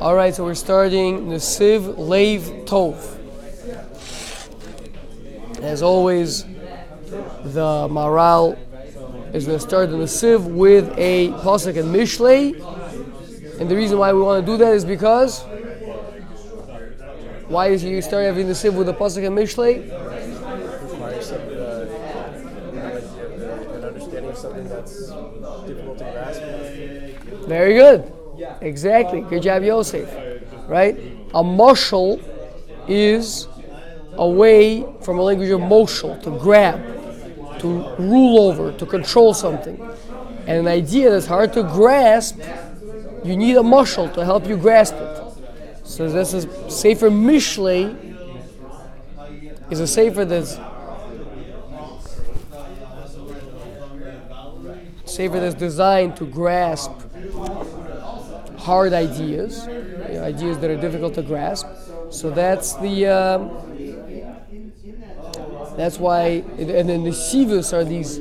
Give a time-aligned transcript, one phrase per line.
[0.00, 2.96] All right, so we're starting the Nesiv Leiv Tov.
[5.62, 8.58] As always, the Maral
[9.34, 12.60] is going to start the Nesiv with a pasuk and Mishlei,
[13.60, 15.42] and the reason why we want to do that is because
[17.48, 19.88] why is you start having the Nesiv with a pasuk and Mishlei?
[19.90, 21.36] uh,
[23.72, 25.06] an understanding of something that's
[25.66, 26.42] difficult to grasp.
[27.46, 28.15] Very good.
[28.60, 29.20] Exactly.
[29.22, 30.08] Good job, Yosef.
[30.68, 30.96] Right?
[31.34, 32.22] A moshel
[32.88, 33.48] is
[34.12, 36.80] a way from a language of moshel to grab,
[37.60, 39.80] to rule over, to control something.
[40.46, 42.38] And an idea that's hard to grasp,
[43.24, 45.22] you need a moshel to help you grasp it.
[45.84, 48.14] So this is Sefer Mishlei
[49.70, 50.58] is a Sefer that's
[55.04, 56.90] Sefer that's designed to grasp
[58.66, 59.68] hard ideas,
[60.32, 61.66] ideas that are difficult to grasp.
[62.10, 63.40] So that's the um,
[65.76, 68.18] that's why, and then the sivus are these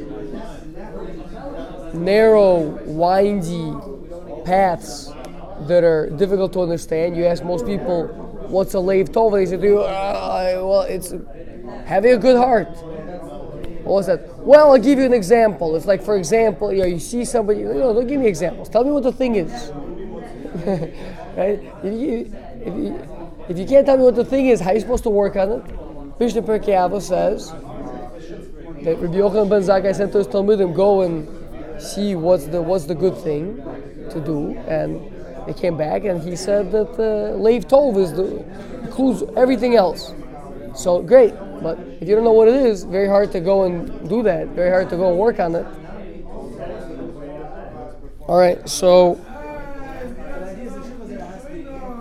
[1.95, 2.53] narrow,
[2.86, 3.73] windy
[4.45, 5.11] paths
[5.61, 7.17] that are difficult to understand.
[7.17, 8.08] You ask most people,
[8.56, 11.14] "What's a lave tov?" They say, to you, "Well, it's
[11.86, 12.69] having a good heart."
[13.86, 14.19] What was that?
[14.39, 15.75] Well, I'll give you an example.
[15.75, 17.59] It's like, for example, you know, you see somebody.
[17.59, 18.67] You know, don't give me examples.
[18.67, 19.72] Tell me what the thing is.
[21.38, 21.59] right?
[21.83, 24.73] If you, if, you, if you can't tell me what the thing is, how are
[24.73, 26.19] you supposed to work on it?
[26.19, 27.52] Mishnah Pirkei Avos says
[28.83, 32.85] that Rabbi Yochanan ben Zakkai sent to his Talmudim, go and see what's the what's
[32.85, 33.57] the good thing
[34.11, 35.02] to do, and
[35.45, 38.44] they came back and he said that uh, Leiv Tov is the
[38.83, 40.13] includes everything else.
[40.73, 44.09] So great, but if you don't know what it is, very hard to go and
[44.09, 44.47] do that.
[44.50, 45.66] Very hard to go and work on it.
[48.27, 49.23] All right, so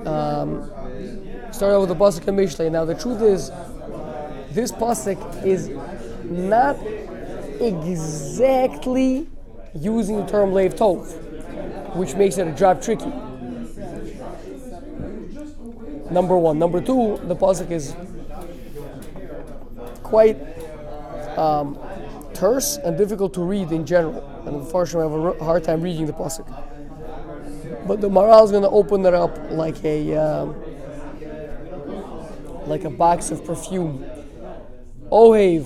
[0.06, 0.70] um,
[1.52, 2.70] start out with the pasuk and Mishlei.
[2.70, 3.50] Now the truth is,
[4.50, 5.68] this pasuk is
[6.24, 6.76] not
[7.60, 9.28] exactly
[9.74, 13.12] using the term leiv tov, which makes it a drop tricky.
[16.10, 16.58] Number one.
[16.58, 17.96] Number two, the pasuk is
[20.02, 20.38] quite
[21.36, 21.78] um,
[22.34, 26.06] terse and difficult to read in general, and unfortunately, I have a hard time reading
[26.06, 26.46] the pasuk.
[27.86, 30.54] But the morale is going to open it up like a um,
[32.66, 34.04] like a box of perfume.
[35.10, 35.64] Ohev,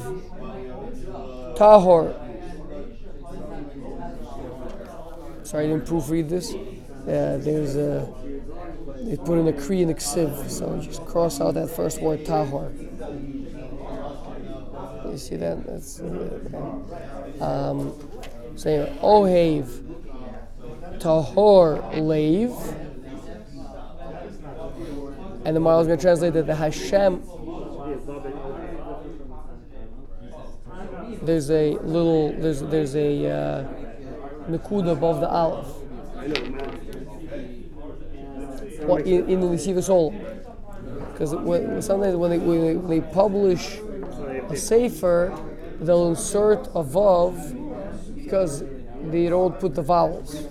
[1.57, 2.15] Tahor.
[5.45, 6.55] Sorry, I didn't proofread this.
[6.55, 8.13] Uh, there's a
[9.01, 12.25] they put in a Kri and a Ksiv, so just cross out that first word
[12.25, 12.75] Tahor.
[15.11, 15.65] You see that?
[15.65, 16.39] That's uh,
[17.41, 17.95] um,
[18.57, 19.65] so anyway.
[20.99, 22.57] Tahor Leiv.
[25.45, 27.23] And the Maral is going to translate that the Hashem.
[31.23, 33.69] There's a little, there's there's a uh,
[34.89, 35.67] above the Aleph.
[38.87, 40.13] What in, the Nesiva Soul.
[41.13, 41.31] Because
[41.85, 43.79] sometimes when they, when they, publish
[44.49, 45.37] a Sefer,
[45.81, 48.63] they'll insert a Vav because
[49.05, 50.47] they don't put the vowels.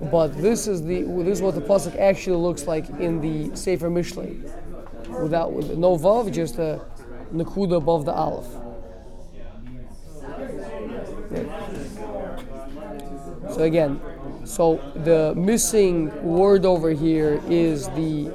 [0.00, 3.90] But this is the this is what the pasuk actually looks like in the Sefer
[3.90, 4.40] Mishlei,
[5.20, 6.80] without with no vav, just a
[7.32, 8.46] nakuda above the aleph.
[13.54, 14.00] So again,
[14.44, 18.32] so the missing word over here is the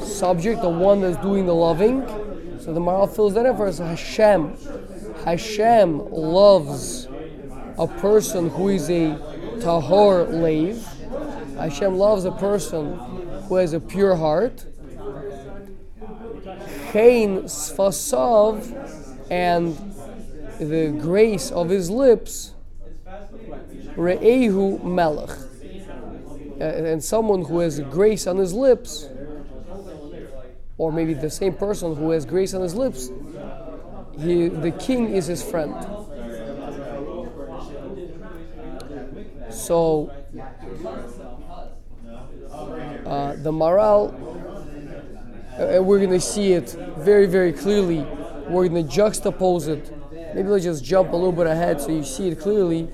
[0.00, 2.02] subject, the one that's doing the loving.
[2.60, 3.78] So the Maral fills that in for us.
[3.78, 4.56] Hashem.
[5.24, 7.08] Hashem loves
[7.78, 10.82] a person who is a tahor leiv.
[11.56, 12.98] Hashem loves a person
[13.48, 14.64] who has a pure heart.
[16.92, 19.76] Chain sfasav and
[20.58, 22.54] the grace of his lips.
[23.96, 25.30] Re'ehu melech.
[26.58, 29.08] Uh, and someone who has grace on his lips,
[30.78, 33.10] or maybe the same person who has grace on his lips,
[34.18, 35.74] he, the king is his friend.
[39.66, 40.12] So
[42.52, 44.14] uh, the Maral,
[45.58, 48.06] and we're going to see it very, very clearly.
[48.48, 49.92] We're going to juxtapose it.
[50.36, 52.88] Maybe let's just jump a little bit ahead so you see it clearly.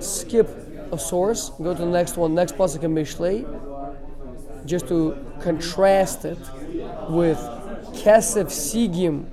[0.00, 0.48] Skip
[0.90, 3.46] a source, go to the next one, next pasuk in Mishlei,
[4.66, 6.38] just to contrast it
[7.08, 7.38] with
[8.02, 9.26] Kesef Sigim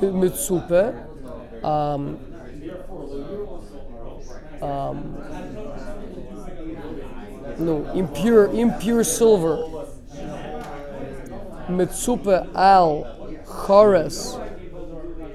[0.00, 1.06] Mitsupe.
[1.64, 2.18] Um,
[4.62, 5.16] um,
[7.62, 9.56] no, impure, impure silver.
[11.68, 13.04] Mitsupa al
[13.46, 14.34] chores,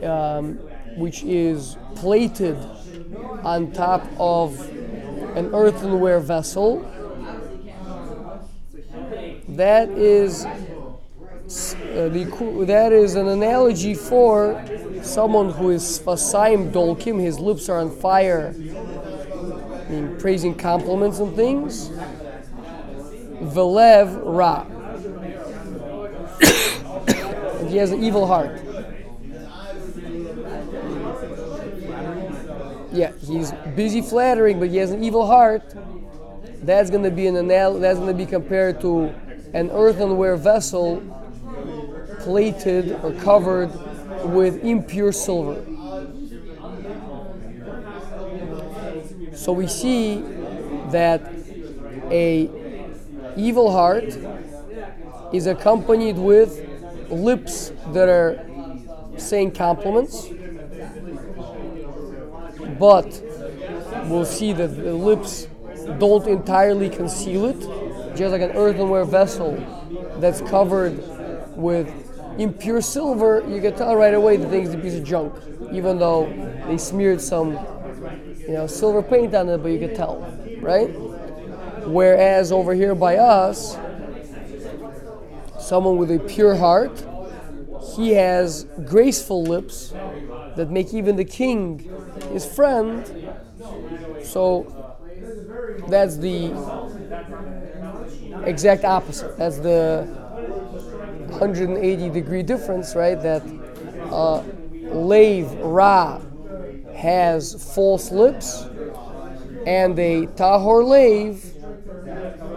[0.03, 0.55] um,
[0.97, 2.57] which is plated
[3.43, 4.59] on top of
[5.35, 6.85] an earthenware vessel.
[9.49, 14.61] That is uh, the, that is an analogy for
[15.01, 21.33] someone who is fasaim dolkim, his lips are on fire, I mean, praising compliments and
[21.35, 21.89] things.
[23.41, 24.65] Velev ra.
[27.67, 28.61] he has an evil heart.
[32.91, 35.73] Yeah, he's busy flattering, but he has an evil heart.
[36.63, 39.13] That's going to be an anal- That's going to be compared to
[39.53, 41.03] an earthenware vessel
[42.21, 43.71] plated or covered
[44.25, 45.63] with impure silver.
[49.35, 50.21] So we see
[50.91, 51.21] that
[52.09, 52.49] a
[53.37, 54.17] evil heart
[55.33, 56.67] is accompanied with
[57.09, 58.43] lips that are
[59.17, 60.27] saying compliments,
[62.79, 63.21] but
[64.05, 65.47] we'll see that the lips
[65.99, 67.59] don't entirely conceal it,
[68.15, 69.55] just like an earthenware vessel
[70.17, 70.97] that's covered
[71.55, 71.87] with
[72.39, 75.33] impure silver, you can tell right away the thing's a piece of junk,
[75.71, 76.27] even though
[76.67, 77.53] they smeared some,
[78.39, 80.19] you know, silver paint on it, but you can tell,
[80.61, 80.89] right?
[81.87, 83.77] Whereas over here by us,
[85.59, 87.05] someone with a pure heart,
[87.95, 89.93] he has graceful lips
[90.57, 91.79] that make even the king
[92.31, 93.05] his friend.
[94.23, 94.97] So
[95.87, 96.51] that's the
[98.45, 99.37] exact opposite.
[99.37, 100.05] That's the
[101.39, 103.21] 180 degree difference, right?
[103.21, 103.43] That
[104.11, 104.41] uh,
[104.91, 106.21] Lave Ra
[106.95, 108.63] has false lips,
[109.65, 111.56] and a Tahor Lave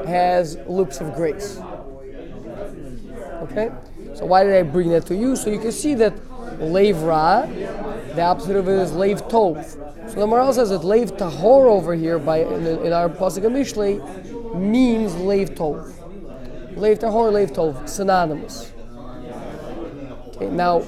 [0.06, 1.60] has loops of grace.
[3.42, 3.70] Okay?
[4.14, 5.36] So why did I bring that to you?
[5.36, 6.14] So you can see that
[6.60, 9.64] Lave Ra, the opposite of it is Lave Tov.
[10.10, 13.98] So the Maral says that Lave Tahor over here by in, in our Pasuk Mishlei
[14.54, 15.94] means Lave Tov.
[16.76, 18.72] Lave Tahor, Lave Tov, synonymous.
[20.28, 20.78] Okay, now,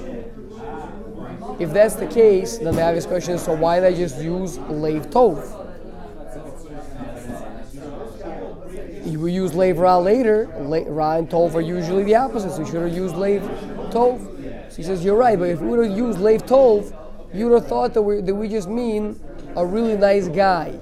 [1.59, 4.57] if that's the case, then the obvious question is so why did I just use
[4.59, 5.62] Lave Tov?
[9.23, 10.53] Will use Lave Ra later.
[10.59, 12.59] La- Ra and Tov are usually the opposites.
[12.59, 13.41] We should have used Lave
[13.89, 14.19] Tov.
[14.69, 16.93] So he says, You're right, but if we would have used Lave Tov,
[17.33, 19.17] you would have thought that we, that we just mean
[19.55, 20.77] a really nice guy.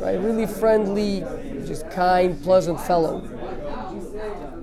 [0.00, 0.20] Right?
[0.20, 1.20] Really friendly,
[1.66, 3.26] just kind, pleasant fellow.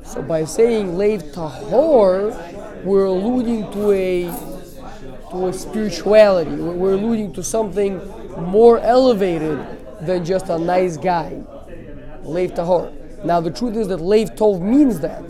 [0.03, 4.25] So by saying Lave Tahor, we're alluding to a
[5.31, 6.51] to a spirituality.
[6.51, 7.99] We're alluding to something
[8.37, 9.57] more elevated
[10.01, 11.41] than just a nice guy.
[12.23, 13.23] Leiv Tahor.
[13.23, 15.23] Now the truth is that Leiv Tov means that.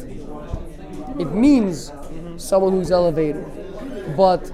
[1.19, 1.91] It means
[2.37, 3.45] someone who's elevated.
[4.15, 4.51] But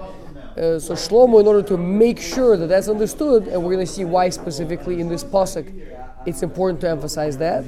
[0.57, 3.91] uh, so Shlomo, in order to make sure that that's understood, and we're going to
[3.91, 5.71] see why specifically in this pasuk,
[6.25, 7.63] it's important to emphasize that.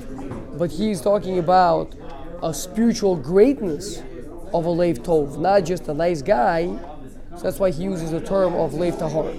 [0.57, 1.95] But he's talking about
[2.43, 3.99] a spiritual greatness
[4.53, 6.67] of a Leiv Tov, not just a nice guy.
[7.35, 9.33] So that's why he uses the term of Leiv Tahor.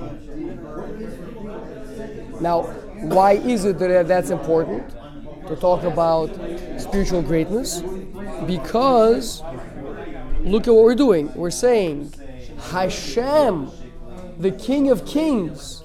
[2.41, 2.75] Now,
[3.11, 4.91] why is it that that's important
[5.47, 6.31] to talk about
[6.79, 7.83] spiritual greatness?
[8.47, 9.43] Because
[10.41, 11.33] look at what we're doing.
[11.35, 12.13] We're saying
[12.71, 13.71] Hashem,
[14.39, 15.83] the King of Kings,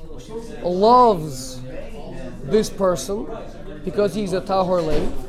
[0.63, 1.61] loves
[2.43, 3.27] this person
[3.83, 5.25] because he's a Tahor Lev.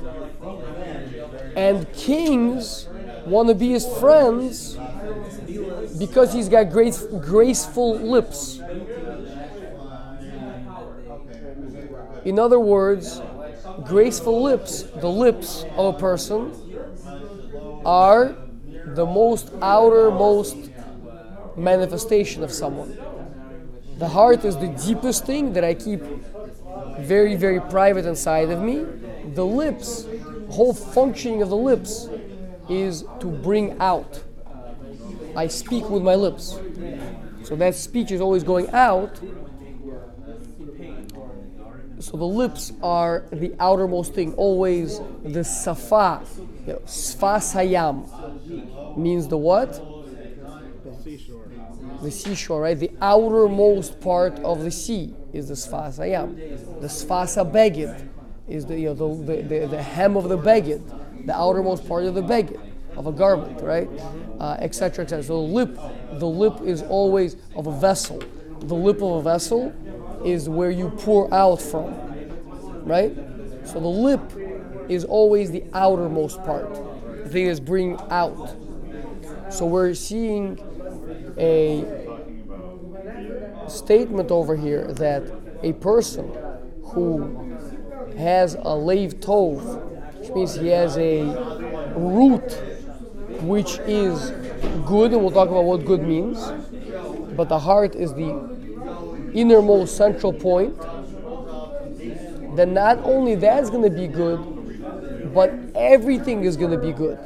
[1.57, 2.89] And kings
[3.27, 4.79] want to be his friends
[5.99, 8.61] because he's got great, graceful lips.
[12.25, 13.21] In other words,
[13.85, 16.53] graceful lips, the lips of a person,
[17.85, 18.37] are
[18.95, 20.57] the most outermost
[21.57, 22.99] manifestation of someone.
[23.99, 26.03] The heart is the deepest thing that I keep
[27.01, 28.87] very, very private inside of me.
[29.35, 30.07] The lips,
[30.51, 32.09] whole functioning of the lips
[32.69, 34.23] is to bring out.
[35.37, 36.59] I speak with my lips.
[37.45, 39.21] So that speech is always going out.
[42.01, 46.25] So the lips are the outermost thing, always the safa.
[46.67, 49.73] You know, sfa sayam means the what?
[52.03, 52.79] The seashore, right?
[52.79, 56.81] The outermost part of the sea is the sfa sayam.
[56.81, 58.09] The sfasa beged
[58.49, 62.05] is the, you know, the, the, the, the hem of the beged, the outermost part
[62.05, 62.59] of the beged
[62.97, 63.89] of a garment, right?
[63.91, 64.41] Etc.
[64.41, 65.19] Uh, etc.
[65.19, 65.79] Et so the lip,
[66.15, 68.23] the lip is always of a vessel.
[68.61, 69.73] The lip of a vessel
[70.25, 71.95] is where you pour out from,
[72.85, 73.15] right?
[73.65, 74.21] So the lip
[74.89, 76.75] is always the outermost part,
[77.25, 78.57] the thing that's bringing out.
[79.51, 80.59] So we're seeing
[81.39, 81.85] a
[83.69, 85.23] statement over here that
[85.63, 86.31] a person
[86.83, 87.59] who
[88.17, 89.81] has a leiv tov,
[90.19, 91.23] which means he has a
[91.97, 92.53] root
[93.43, 94.33] which is
[94.87, 96.53] good, and we'll talk about what good means,
[97.37, 98.60] but the heart is the
[99.35, 100.77] innermost central point,
[102.57, 107.19] then not only that's going to be good, but everything is going to be good.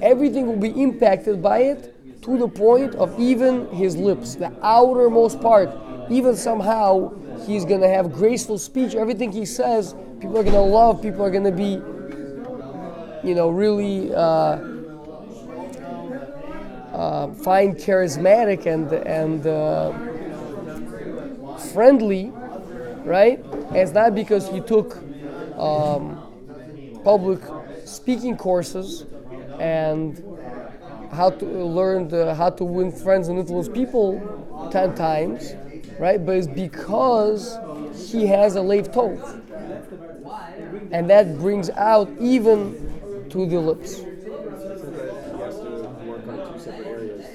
[0.00, 5.40] Everything will be impacted by it to the point of even his lips, the outermost
[5.40, 5.70] part,
[6.10, 7.12] even somehow
[7.46, 8.94] he's going to have graceful speech.
[8.94, 11.80] Everything he says, people are going to love, people are going to be,
[13.26, 14.14] you know, really.
[14.14, 14.58] Uh,
[16.92, 19.92] uh, find charismatic and and uh,
[21.72, 22.32] friendly,
[23.04, 23.38] right?
[23.44, 24.96] And it's not because he took
[25.58, 27.40] um, public
[27.84, 29.04] speaking courses
[29.58, 30.22] and
[31.12, 35.54] how to learn the, how to win friends and influence people ten times,
[35.98, 36.24] right?
[36.24, 37.58] But it's because
[38.10, 39.18] he has a leiv tov,
[40.92, 43.98] and that brings out even to the lips.
[43.98, 45.70] He has to
[46.06, 47.26] work on two separate areas.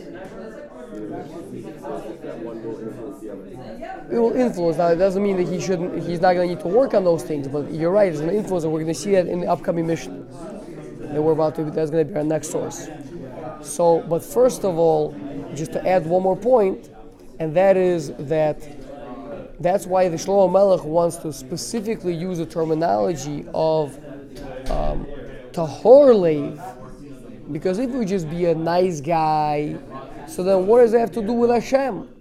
[2.24, 4.05] That one will influence the other.
[4.16, 4.78] It will influence.
[4.78, 6.02] Now, it doesn't mean that he shouldn't.
[6.08, 7.50] He's not going to need to work on those things.
[7.50, 8.10] But you're right.
[8.10, 10.26] It's going to influence, and we're going to see that in the upcoming mission
[11.00, 11.66] that we're about to.
[11.66, 12.88] That's going to be our next source.
[13.62, 15.14] So, but first of all,
[15.54, 16.90] just to add one more point,
[17.40, 18.58] and that is that
[19.60, 23.98] that's why the Shlomo Melech wants to specifically use the terminology of
[24.70, 25.06] um,
[25.52, 29.78] tahor leiv, because if we just be a nice guy,
[30.26, 32.15] so then what does that have to do with Hashem?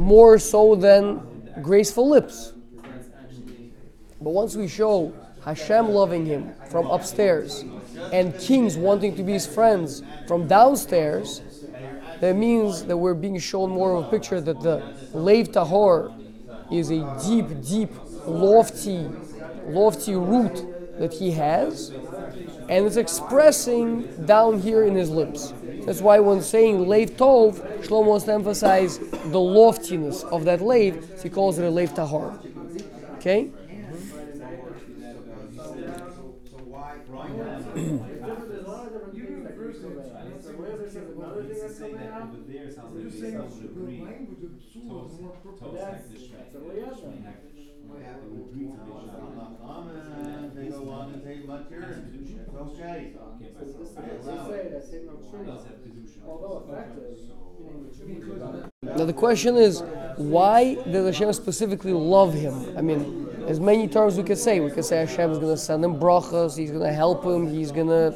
[0.00, 1.20] More so than
[1.60, 2.54] graceful lips.
[4.18, 5.12] But once we show
[5.44, 7.66] Hashem loving him from upstairs
[8.10, 11.42] and kings wanting to be his friends from downstairs,
[12.20, 14.80] that means that we're being shown more of a picture that the
[15.12, 16.14] Leiv Tahor
[16.72, 17.90] is a deep, deep,
[18.26, 19.06] lofty,
[19.66, 20.64] lofty root
[20.98, 21.90] that he has,
[22.70, 25.52] and it's expressing down here in his lips.
[25.90, 27.54] That's why when saying Leiv Tov,
[27.84, 32.38] Shlomo wants to emphasize the loftiness of that Leiv, he calls it a Leiv Tahor.
[33.16, 33.50] Okay?
[49.64, 50.52] Amen.
[50.54, 51.84] They go on and say, "But you're
[52.60, 53.14] okay."
[58.82, 59.82] Now the question is,
[60.16, 62.76] why does Hashem specifically love him?
[62.76, 64.60] I mean, as many terms we could say.
[64.60, 67.46] We could say Hashem is going to send him brachas, he's going to help him,
[67.46, 68.10] he's going to,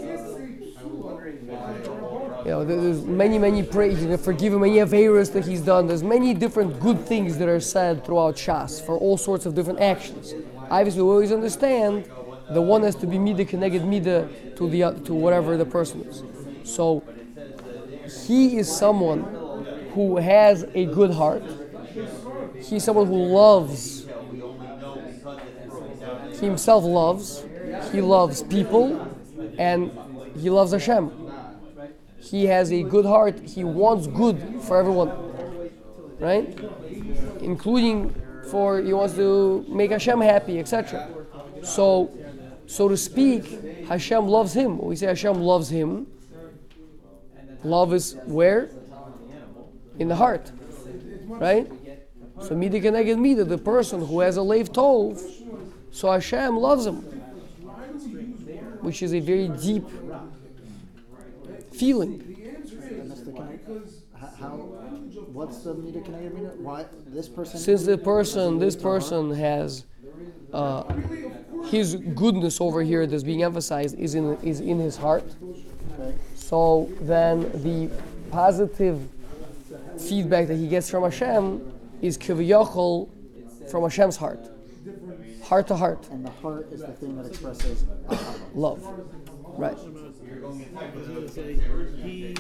[2.45, 5.87] you know, there's many, many going to forgive him any averas that he's done.
[5.87, 9.81] There's many different good things that are said throughout Shas for all sorts of different
[9.81, 10.35] actions.
[10.69, 12.07] Obviously, we always understand
[12.51, 16.23] the one has to be midah keneged midah to the to whatever the person is.
[16.65, 17.03] So
[18.27, 19.23] he is someone
[19.95, 21.43] who has a good heart.
[22.61, 24.07] He's someone who loves.
[26.33, 27.43] He himself loves.
[27.91, 29.11] He loves people,
[29.57, 29.91] and
[30.37, 31.24] he loves Hashem.
[32.25, 33.39] He has a good heart.
[33.41, 35.13] He wants good for everyone,
[36.19, 36.59] right?
[37.41, 38.15] Including
[38.51, 41.09] for he wants to make Hashem happy, etc.
[41.63, 42.11] So,
[42.67, 44.79] so to speak, Hashem loves him.
[44.79, 46.07] We say Hashem loves him,
[47.63, 48.71] love is where?
[49.99, 50.51] In the heart,
[51.27, 51.71] right?
[52.41, 55.23] So midah keneged midah, the person who has a leiv tov,
[55.91, 56.97] so Hashem loves him,
[58.81, 59.85] which is a very deep
[61.85, 62.13] feeling.
[63.01, 63.69] And that's the connect.
[64.19, 64.51] How, how
[65.39, 66.57] what's the midah keneged midah?
[66.57, 67.59] Why this person?
[67.61, 69.85] Since the person, this person has
[70.53, 70.85] uh,
[71.67, 75.29] his goodness over here that's being emphasized is in is in his heart.
[75.99, 76.15] Okay.
[76.35, 77.91] So then the
[78.31, 78.99] positive
[79.99, 81.45] feedback that he gets from Hashem
[82.01, 83.09] is kiviyachol
[83.71, 84.41] from Hashem's heart,
[85.43, 87.85] heart to heart, And the heart is the thing that expresses
[88.55, 88.81] love,
[89.57, 89.77] right?
[90.45, 91.55] I was gonna say
[92.03, 92.35] he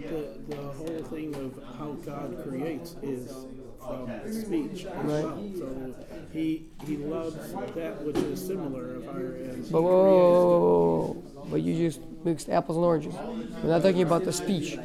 [0.00, 3.32] the the whole thing of how God creates is
[3.80, 5.24] from speech as Right.
[5.24, 5.38] well.
[5.58, 5.94] So
[6.32, 7.36] he he loves
[7.76, 11.46] that which is similar of our as But whoa, whoa, whoa, whoa, whoa, whoa.
[11.50, 13.14] but you just mixed apples and oranges.
[13.62, 14.76] We're not talking about the speech.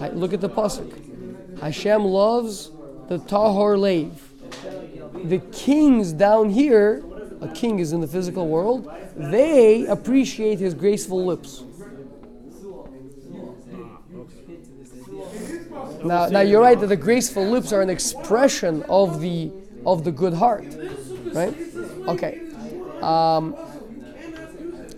[0.00, 0.90] Hi- Look at the pasuk.
[1.60, 2.72] Hashem loves
[3.08, 4.10] the tahor leiv.
[5.28, 7.04] the kings down here,
[7.40, 11.62] a king is in the physical world, they appreciate his graceful lips.
[16.04, 19.52] Now, now you're right that the graceful lips are an expression of the
[19.84, 20.66] of the good heart,
[21.32, 21.54] right?
[22.06, 22.40] Okay.
[23.00, 23.56] Um,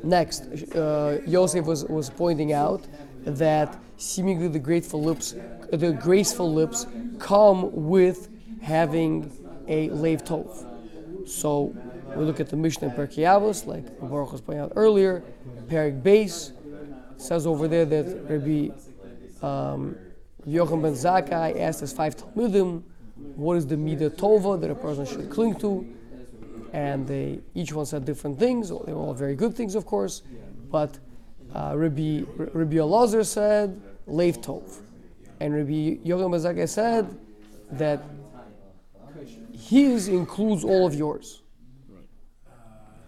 [0.02, 0.44] next,
[0.74, 2.86] uh, Yosef was, was pointing out
[3.24, 5.34] that seemingly the grateful lips,
[5.72, 6.86] the graceful lips,
[7.18, 8.28] come with
[8.60, 9.32] having
[9.68, 11.28] a lev tov.
[11.28, 11.74] So
[12.14, 15.24] we look at the Mishnah in Pirkei Avos, like Baruch was pointing out earlier,
[15.66, 16.52] Perek Beis
[17.16, 18.68] says over there that Rabbi
[19.42, 19.96] um,
[20.46, 22.82] Yochanan ben Zakkai asked his five Talmudim,
[23.36, 25.86] what is the midah tova that a person should cling to?
[26.72, 28.68] And they each one said different things.
[28.68, 30.22] They were all very good things, of course.
[30.70, 30.98] But
[31.54, 34.82] uh, Rabbi Rabbi Elazar said lev tov,
[35.40, 37.16] and Rabbi Yochanan ben Zakkai said
[37.70, 38.02] that
[39.52, 41.42] his includes all of yours.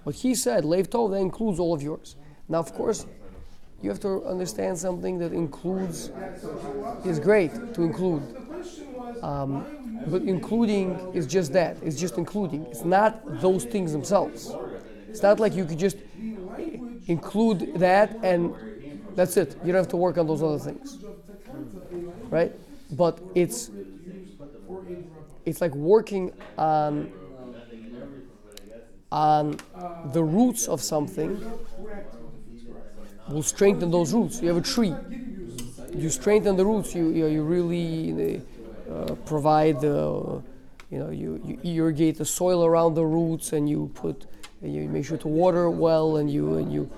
[0.04, 2.14] What he said, lev tov, that includes all of yours.
[2.48, 3.06] Now, of course,
[3.82, 6.10] you have to understand something that includes
[7.04, 8.22] is great to include.
[9.22, 9.66] Um,
[10.08, 11.76] but including is just that.
[11.82, 12.66] It's just including.
[12.66, 14.52] It's not those things themselves.
[15.08, 15.96] It's not like you could just
[17.06, 18.54] include that and
[19.14, 19.56] that's it.
[19.64, 20.98] You don't have to work on those other things.
[22.30, 22.52] Right?
[22.92, 23.70] But it's
[25.44, 27.12] it's like working on
[29.12, 29.56] on
[30.12, 31.40] the roots of something
[33.28, 34.40] will strengthen those roots.
[34.40, 34.94] You have a tree.
[35.94, 36.94] You strengthen the roots.
[36.94, 38.42] You you, you really
[38.90, 40.42] uh, provide the
[40.90, 44.26] you know you, you irrigate the soil around the roots and you put
[44.62, 46.90] and you make sure to water well and you and you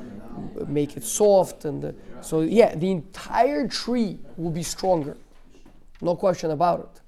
[0.66, 5.16] make it soft and uh, so yeah the entire tree will be stronger
[6.00, 7.00] no question about it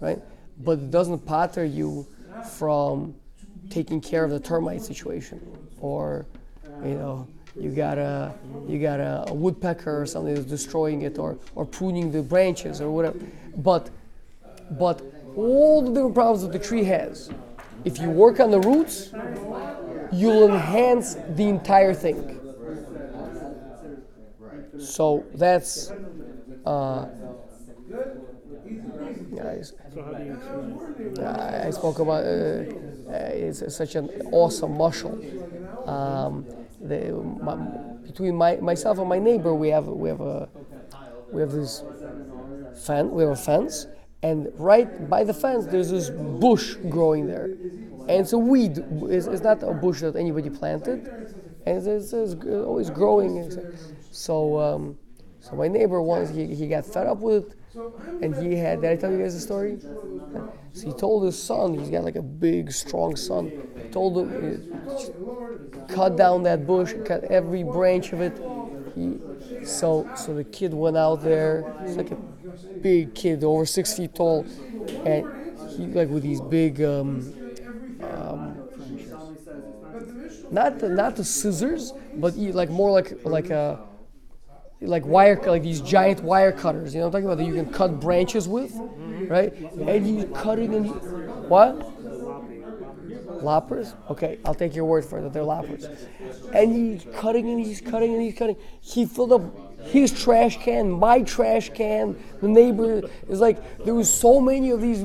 [0.00, 0.22] right
[0.60, 2.06] but it doesn't patter you
[2.56, 3.14] from
[3.68, 5.40] taking care of the termite situation
[5.80, 6.24] or
[6.84, 7.26] you know
[7.60, 8.34] you got a
[8.66, 12.80] you got a, a woodpecker or something that's destroying it or or pruning the branches
[12.80, 13.18] or whatever
[13.56, 13.90] but
[14.72, 15.02] but
[15.36, 17.30] all the different problems that the tree has
[17.84, 19.10] if you work on the roots
[20.12, 22.34] you'll enhance the entire thing
[24.78, 25.92] so that's
[26.64, 27.06] uh,
[29.34, 29.72] guys?
[31.20, 35.18] I I spoke about uh, uh, it's such an awesome muscle.
[35.86, 36.44] Um,
[36.80, 37.56] the, my,
[38.06, 40.48] between my, myself and my neighbor, we have we have a
[41.32, 41.82] we have this
[42.84, 43.10] fence.
[43.10, 43.86] We have a fence,
[44.22, 48.78] and right by the fence, there's this bush growing there, and it's a weed.
[49.04, 51.06] It's, it's not a bush that anybody planted,
[51.66, 53.50] and it's, it's, it's always growing.
[54.10, 54.98] So um,
[55.40, 57.57] so my neighbor once he, he got fed up with it
[58.22, 59.78] and he had did I tell you guys the story?
[60.72, 63.50] So he told his son, he's got like a big, strong son,
[63.92, 64.72] told him
[65.88, 68.40] cut down that bush, cut every branch of it.
[68.94, 69.18] He,
[69.64, 74.14] so so the kid went out there, he's like a big kid, over six feet
[74.14, 74.46] tall,
[75.04, 75.26] and
[75.70, 77.32] he like with these big um,
[78.02, 78.68] um,
[80.50, 83.80] not the, not the scissors, but he, like more like like a
[84.80, 86.94] like wire, like these giant wire cutters.
[86.94, 87.38] You know what I'm talking about?
[87.38, 88.72] That you can cut branches with,
[89.28, 89.52] right?
[89.54, 91.94] And he's cutting and he, what?
[93.42, 93.94] Loppers?
[94.10, 95.86] Okay, I'll take your word for it that they're loppers.
[96.52, 98.56] And he's cutting and he's cutting and he's cutting.
[98.80, 99.42] He filled up
[99.86, 103.08] his trash can, my trash can, the neighbor.
[103.28, 105.02] It's like there was so many of these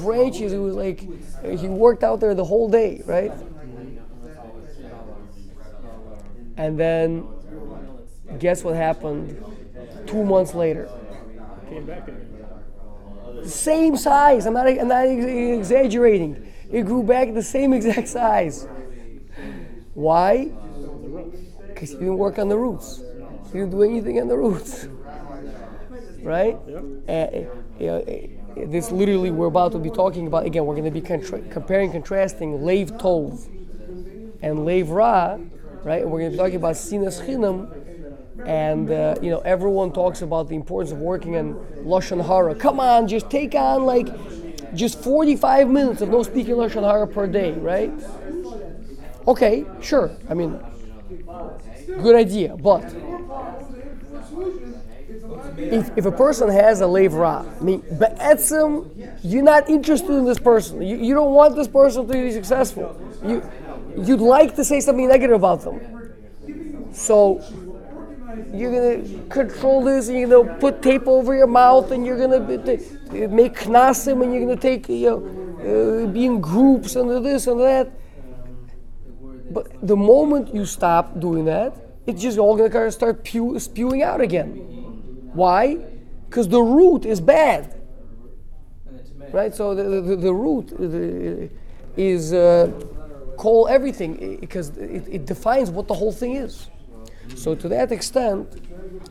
[0.00, 0.52] branches.
[0.52, 1.00] It was like
[1.44, 3.32] he worked out there the whole day, right?
[6.56, 7.28] And then
[8.38, 9.42] guess what happened
[10.06, 10.88] two months later?
[11.68, 12.08] Came back.
[13.44, 14.46] Same size.
[14.46, 16.52] I'm not, I'm not exaggerating.
[16.70, 18.66] It grew back the same exact size.
[19.94, 20.46] Why?
[21.68, 23.02] Because he didn't work on the roots.
[23.46, 24.88] He didn't do anything on the roots.
[26.20, 26.58] Right?
[27.08, 28.00] Uh, uh,
[28.66, 30.66] this literally we're about to be talking about again.
[30.66, 33.46] We're going to be contra- comparing, contrasting Lev Tov
[34.42, 35.38] and Lev Ra,
[35.84, 36.02] right?
[36.02, 37.77] And we're going to be talking about Sinas Chinam
[38.46, 42.54] and uh, you know everyone talks about the importance of working in lashon hara.
[42.54, 44.08] Come on, just take on like
[44.74, 47.92] just 45 minutes of no speaking lashon hara per day, right?
[49.26, 50.10] Okay, sure.
[50.28, 50.58] I mean,
[52.02, 52.84] good idea, but
[55.58, 60.38] if, if a person has a levra, I mean, be'etzim, you're not interested in this
[60.38, 60.80] person.
[60.82, 62.96] You, you don't want this person to be successful.
[63.24, 63.42] You,
[63.98, 65.80] you'd like to say something negative about them.
[66.92, 67.42] So
[68.52, 72.40] you're gonna control this, and you're gonna put tape over your mouth, and you're gonna
[72.40, 77.60] make knasim, and you're gonna take you know uh, be in groups and this and
[77.60, 77.90] that.
[79.50, 81.74] But the moment you stop doing that,
[82.06, 84.50] it's just all kind of start pew- spewing out again.
[85.32, 85.76] Why?
[86.28, 87.80] Because the root is bad,
[89.32, 89.54] right?
[89.54, 91.48] So the the, the root uh,
[91.96, 92.70] is uh,
[93.38, 96.68] call everything because it, it defines what the whole thing is.
[97.36, 98.48] So to that extent,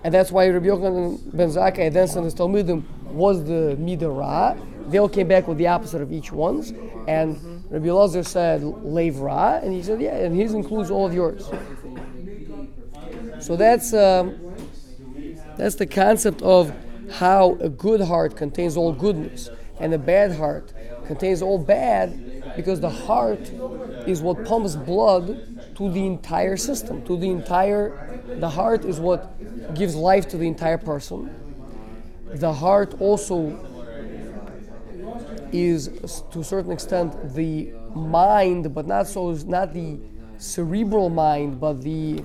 [0.04, 4.98] and that's why Rabbi Yochanan ben Zakkai then sent his Talmudim was the Midah They
[4.98, 6.72] all came back with the opposite of each one's.
[7.08, 11.14] And Rabbi Elazar said Lev Ra, and he said, yeah, and his includes all of
[11.14, 11.50] yours.
[13.40, 14.38] So that's um,
[15.58, 16.74] that's the concept of
[17.12, 19.50] how a good heart contains all goodness,
[19.80, 20.74] and a bad heart
[21.06, 23.52] contains all bad, because the heart
[24.08, 28.20] is what pumps blood to the entire system, to the entire.
[28.40, 31.30] The heart is what gives life to the entire person.
[32.34, 33.56] The heart also
[35.52, 40.00] is, to a certain extent, the mind, but not so, not the
[40.40, 42.24] cerebral mind, but the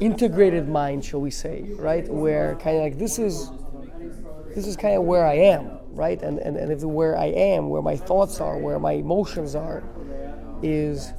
[0.00, 2.08] integrated mind, shall we say, right?
[2.08, 3.50] Where kind of like this is,
[4.54, 6.22] this is kind of where I am, right?
[6.22, 9.82] And, and, and if where I am, where my thoughts are, where my emotions are,
[10.62, 11.12] is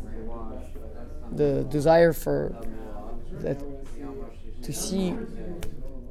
[1.31, 2.55] the desire for
[3.41, 3.61] that
[4.63, 5.15] to see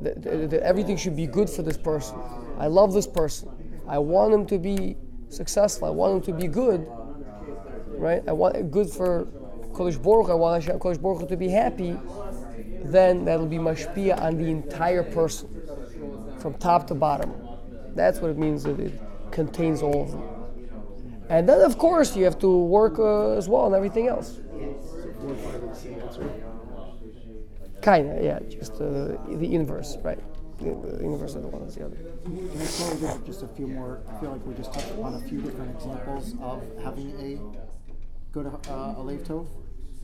[0.03, 2.19] that, that, everything should be good for this person.
[2.59, 3.49] I love this person.
[3.89, 4.97] I want him to be
[5.29, 5.89] successful.
[5.89, 6.87] I want him to be good.
[7.89, 8.23] Right?
[8.27, 9.27] I want good for
[9.73, 10.29] Kodesh Baruch.
[10.29, 11.97] I want Kodesh Baruch to be happy.
[12.85, 15.49] Then that'll be mashpia on the entire person,
[16.39, 17.33] from top to bottom.
[17.95, 20.32] That's what it means that it contains all of them.
[21.33, 24.39] And then, of course, you have to work uh, as well on everything else.
[27.81, 30.21] Kinda, yeah, just uh, the inverse, right?
[30.59, 31.97] The, the inverse of the one is the other.
[31.97, 34.03] Can I just a few more?
[34.11, 37.31] I feel like we just touched upon a few different examples of having a
[38.33, 39.47] good uh, a lev tov.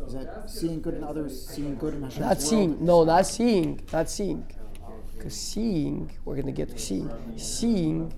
[0.06, 3.82] Is that seeing good in others, seeing good in Hashem's Not seeing, no, not seeing,
[3.92, 4.46] not seeing.
[5.14, 7.10] Because seeing, we're going to get to seeing.
[7.36, 8.14] Seeing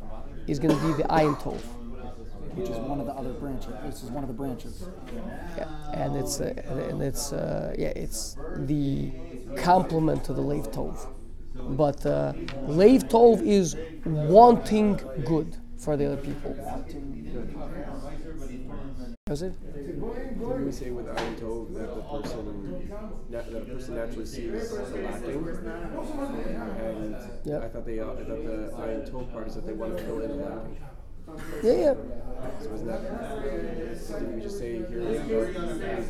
[0.46, 1.60] is going to be the ayin tov.
[2.54, 3.72] Which is one of the other branches.
[3.84, 4.88] This is one of the branches.
[5.56, 6.52] Yeah, and it's uh,
[6.90, 9.12] and it's uh, yeah, it's the
[9.56, 11.06] complement to the Lev Tov.
[11.76, 12.32] But uh,
[12.66, 16.56] Lev Tov is wanting good for the other people.
[19.30, 19.52] Is it?
[19.74, 22.90] Didn't we say with Ayin Tov that the person
[23.30, 25.46] na- that a person naturally sees the lacking?
[26.86, 27.60] And Yeah.
[27.60, 30.02] I thought they uh, I thought the Ayin Tov part is that they want to
[30.04, 30.76] fill in the lacking.
[31.62, 31.94] Yeah, yeah.
[32.60, 33.80] So isn't that
[34.18, 35.34] didn't we just say here we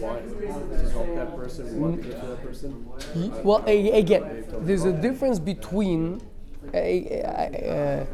[0.05, 0.25] want
[0.71, 3.43] to help that person, we want to good for that person?
[3.45, 6.21] Well, again, there's a difference between.
[6.75, 8.07] I, I,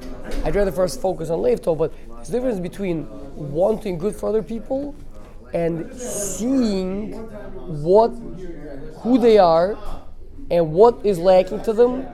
[0.44, 4.28] I'd rather first focus on Lev Tov, but there's a difference between wanting good for
[4.28, 4.94] other people
[5.52, 7.12] and seeing
[7.82, 8.10] what,
[9.00, 9.76] who they are,
[10.50, 12.06] and what is lacking to them,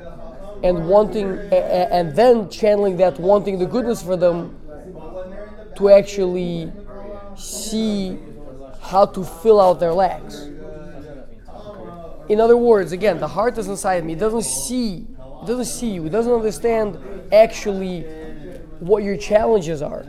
[0.65, 4.57] and wanting, and then channeling that wanting the goodness for them
[5.77, 6.73] to actually
[7.37, 8.19] see
[8.81, 10.49] how to fill out their lacks.
[12.29, 14.13] In other words, again, the heart is inside me.
[14.15, 15.07] It doesn't see.
[15.43, 16.07] It doesn't see you.
[16.07, 16.99] It doesn't understand
[17.33, 18.03] actually
[18.81, 20.05] what your challenges are,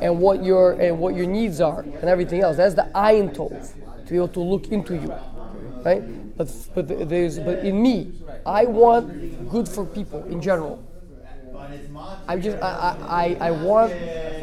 [0.00, 2.56] and what your and what your needs are, and everything else.
[2.56, 3.72] That's the ayin tov
[4.04, 5.12] to be able to look into you,
[5.84, 6.36] right?
[6.36, 8.12] But but there's but in me,
[8.44, 10.82] I want good for people in general.
[12.26, 13.92] I'm just I, I, I I want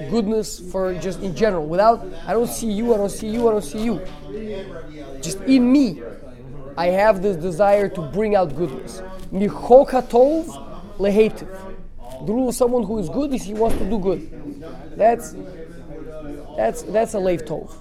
[0.09, 1.65] goodness for just in general.
[1.65, 4.01] Without I don't see you, I don't see you, I don't see you.
[5.21, 6.01] Just in me,
[6.77, 9.01] I have this desire to bring out goodness.
[9.31, 10.45] Michok hatov
[10.97, 11.47] lehetiv.
[12.25, 14.21] The rule of someone who is good is he wants to do good.
[14.95, 15.35] That's
[16.55, 17.71] that's that's a lev tov.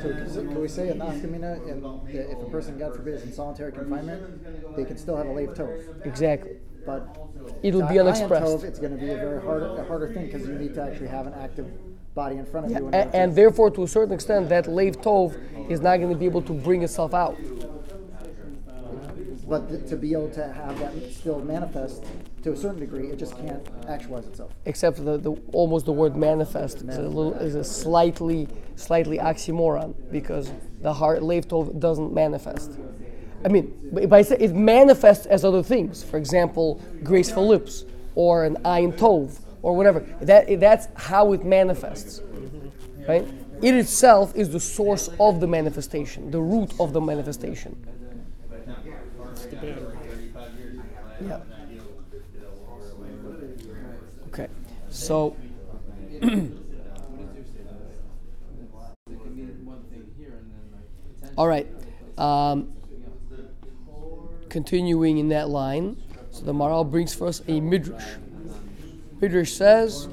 [0.00, 3.32] So can can we say a nafkamina, and if a person, God forbid, is in
[3.32, 6.56] solitary confinement, they can still have a lev tov, Exactly.
[6.84, 7.16] But
[7.62, 10.54] It'll be tov, it's going to be a very hard, a harder thing because you
[10.54, 11.66] need to actually have an active
[12.14, 12.88] body in front of you.
[12.88, 15.36] in A- and therefore, to a certain extent, that lev tov
[15.70, 17.36] is not going to be able to bring itself out.
[19.48, 22.04] But th- to be able to have that still manifest
[22.42, 24.52] to a certain degree, it just can't actualize itself.
[24.64, 29.18] except for the, the almost the word manifest is a little is a slightly slightly
[29.18, 32.72] oxymoron because the heart lev tov doesn't manifest.
[33.44, 37.84] I mean, but if I say it manifests as other things, for example, graceful lips
[38.14, 40.00] or an ayin tov or whatever.
[40.20, 42.20] That that's how it manifests,
[43.08, 43.26] right?
[43.62, 47.76] It itself is the source of the manifestation, the root of the manifestation.
[49.32, 49.96] It's the battery.
[51.24, 51.40] Yeah.
[54.28, 54.48] Okay.
[54.90, 55.36] So,
[61.36, 61.68] all right.
[62.18, 62.72] Um,
[64.52, 65.96] continuing in that line,
[66.30, 68.04] so the Maral brings for us a midrash.
[69.18, 70.08] Midrash says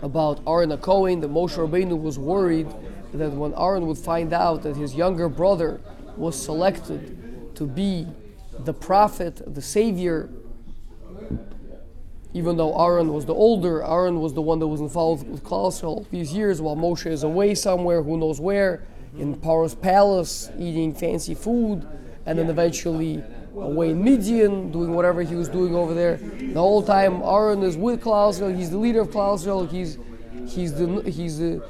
[0.00, 2.66] about Aaron a Cohen that Moshe Rabbeinu was worried
[3.12, 5.80] that when Aaron would find out that his younger brother
[6.16, 8.06] was selected to be
[8.64, 10.30] the prophet, the savior,
[12.32, 15.84] even though Aaron was the older, Aaron was the one that was involved with Klal
[15.84, 18.82] all these years while Moshe is away somewhere, who knows where,
[19.16, 21.86] in Paro's palace, eating fancy food,
[22.26, 23.22] and then eventually
[23.54, 26.16] away in Midian, doing whatever he was doing over there.
[26.16, 29.98] The whole time Aaron is with Klal Yisrael, he's the leader of Klal Yisrael, he's,
[30.46, 31.62] he's the, he's the,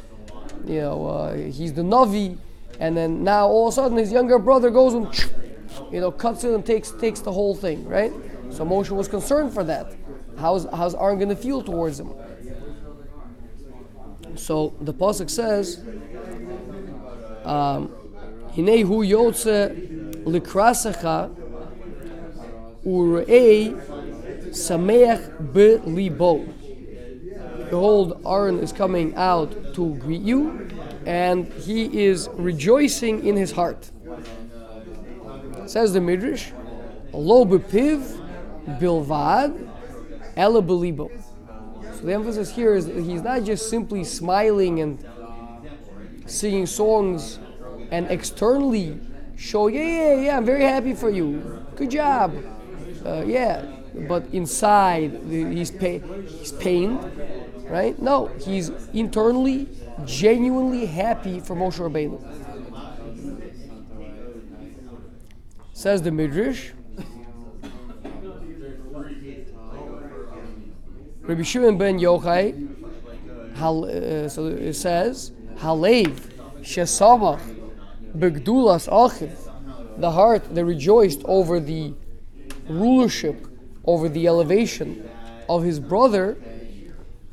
[0.66, 2.37] you know, uh, he's the Navi,
[2.81, 6.44] and then now all of a sudden his younger brother goes and, you know, cuts
[6.44, 8.12] it and takes, takes the whole thing, right?
[8.51, 9.94] So Moshe was concerned for that.
[10.38, 12.12] How's, how's Aaron going to feel towards him?
[14.37, 15.85] So the pasuk says,
[17.48, 17.90] um,
[18.54, 21.30] "Hinei hu yotze likrasecha
[22.84, 23.74] urei
[24.50, 26.44] sameach be libo."
[27.70, 30.68] Behold, Aaron is coming out to greet you,
[31.06, 33.90] and he is rejoicing in his heart.
[35.66, 36.50] Says the Midrash,
[37.12, 38.00] "Lo bepiv
[38.80, 39.68] bilvad."
[40.38, 41.11] Ella Belibo.
[41.96, 45.04] So the emphasis here is that he's not just simply smiling and
[46.29, 47.38] singing songs
[47.91, 49.01] and externally
[49.37, 51.64] show, yeah, yeah, yeah, I'm very happy for you.
[51.77, 52.35] Good job.
[53.05, 53.64] Uh, yeah.
[54.07, 57.01] But inside, he's, he's pained,
[57.64, 58.01] right?
[58.01, 59.69] No, he's internally,
[60.05, 62.23] genuinely happy for Moshe Rabbeinu.
[65.73, 66.71] Says the Midrash,
[71.23, 72.55] Rabbi Shimon ben Yochai,
[73.61, 76.21] uh, so it says, Halev
[76.61, 77.40] shesamach
[78.16, 79.31] begdulas achiv,
[79.99, 81.94] the heart that rejoiced over the
[82.68, 83.47] rulership,
[83.85, 85.09] over the elevation
[85.49, 86.37] of his brother,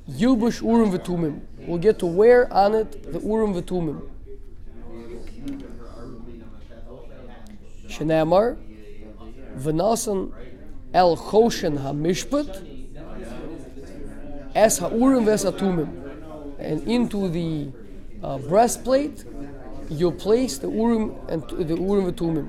[0.10, 1.42] Yilbush Urim V'tumim.
[1.68, 4.10] We'll get to wear on it the Urim V'tumim.
[7.88, 8.58] Shenamar,
[9.58, 10.32] V'nasan
[10.94, 12.72] El Choshen HaMishpat,
[14.56, 15.90] Es ha'urim ves ha'tumim.
[16.58, 17.68] And into the
[18.26, 19.24] uh, breastplate,
[19.90, 22.48] you'll place the urim and the urim v'tumim.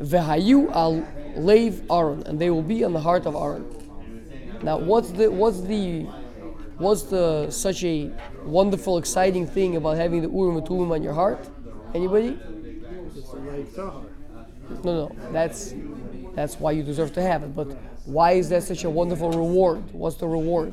[0.00, 1.06] Vehayu al
[1.36, 3.66] leiv Aaron, and they will be on the heart of Aaron.
[4.62, 6.04] Now, what's the what's the
[6.78, 8.10] what's the such a
[8.44, 11.46] wonderful, exciting thing about having the urim v'tumim on your heart?
[11.94, 12.38] Anybody?
[14.82, 15.74] No, no, that's
[16.34, 17.54] that's why you deserve to have it.
[17.54, 19.82] But why is that such a wonderful reward?
[19.92, 20.72] What's the reward?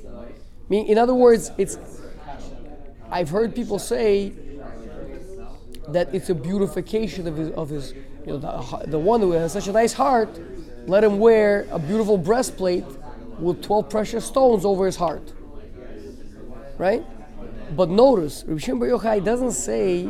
[0.71, 1.77] Mean, in other words, it's.
[3.09, 4.31] I've heard people say
[5.89, 7.93] that it's a beautification of his, of his
[8.25, 10.29] you know, the, the one who has such a nice heart,
[10.87, 12.85] let him wear a beautiful breastplate
[13.37, 15.33] with 12 precious stones over his heart.
[16.77, 17.03] Right?
[17.75, 20.09] But notice, Rabbi Shimon Bar Yochai doesn't say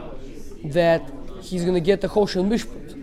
[0.65, 2.99] that he's going to get the Choshen Mishpat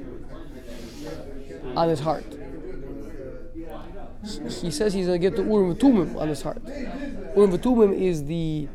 [1.76, 2.38] on his heart.
[4.22, 6.62] He says he's going to get the Urim Tumim on his heart.
[7.38, 8.66] Urim V'tumim is the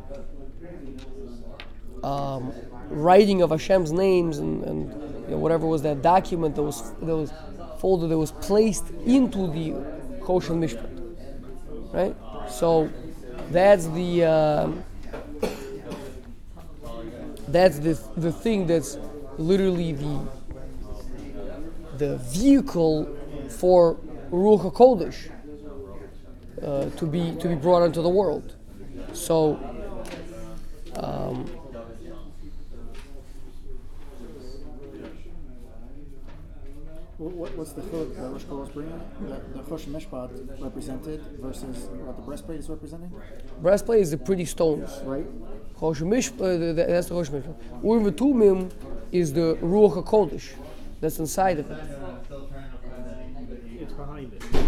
[2.01, 2.53] um,
[2.89, 4.91] writing of Hashem's names and, and
[5.23, 7.33] you know, whatever was that document that was that was
[7.79, 9.71] folded that was placed into the
[10.21, 10.89] Choshen Mishpat,
[11.93, 12.15] right?
[12.49, 12.89] So
[13.51, 14.83] that's the um
[17.49, 18.97] that's the the thing that's
[19.37, 20.25] literally the
[21.97, 23.13] the vehicle
[23.49, 23.97] for
[24.31, 25.32] Ruach Hakodesh
[26.63, 28.55] uh, to be to be brought into the world.
[29.13, 29.59] So.
[30.95, 31.45] Um,
[37.17, 38.99] What, what- what's the chiluk that Rosh Kol is bringing?
[39.21, 43.11] The, the Chosh Mishpat represented versus what the breastplate is representing,
[43.61, 44.99] breastplate is the pretty stones.
[45.03, 45.25] right?
[45.79, 47.55] Chosh Mish, uh, the- the- that's the Chosh Mishpat.
[47.83, 48.71] Urim V'tumim
[49.11, 50.53] is the Ruach HaKodesh
[50.99, 51.77] that's inside of it.
[53.79, 54.62] It's behind it.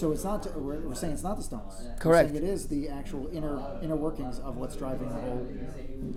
[0.00, 0.46] So it's not.
[0.56, 1.74] We're, we're saying it's not the stones.
[1.98, 2.34] Correct.
[2.34, 5.46] it is the actual inner inner workings of what's driving the whole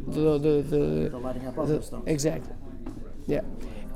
[0.07, 2.05] The the the, the lighting up of the those stones.
[2.07, 2.53] exactly.
[3.27, 3.41] Yeah,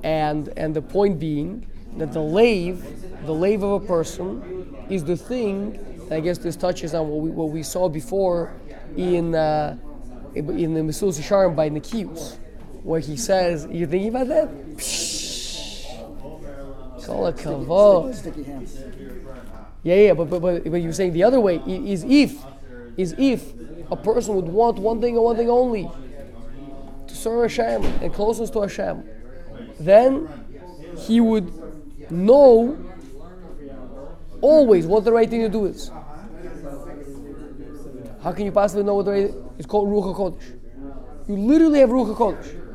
[0.04, 2.84] and and the point being that the lave,
[3.26, 5.80] the lave of a person, is the thing.
[6.12, 8.52] I guess this touches on what we what we saw before
[8.98, 9.78] in uh,
[10.36, 12.36] in the Mesulas Yesharim by Nikius,
[12.84, 14.50] where he says, "You thinking about that?"
[17.08, 17.32] Kol
[18.46, 18.80] hands.
[19.84, 22.44] Yeah, yeah, but but but, but you're saying the other way is if
[22.98, 23.54] is if
[23.90, 25.90] a person would want one thing and one thing only
[27.08, 29.04] to serve Hashem and closeness to Hashem,
[29.80, 30.28] then
[30.98, 31.52] he would
[32.12, 32.78] know
[34.42, 35.90] always what the right thing to do is.
[38.22, 39.34] How can you possibly know what the right?
[39.58, 40.56] It's called Ruach Hakodesh.
[41.28, 42.67] You literally have Ruach Hakodesh.